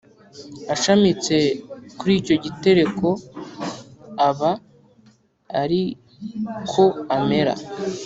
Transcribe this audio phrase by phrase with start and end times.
[0.73, 1.35] Ashamitse
[1.99, 3.07] kuri icyo gitereko
[4.29, 4.51] aba
[5.61, 5.81] ari
[6.71, 6.85] ko
[7.17, 7.53] amera